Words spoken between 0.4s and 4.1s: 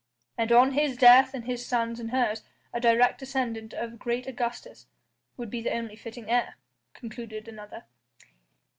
on his death his son and hers a direct descendant of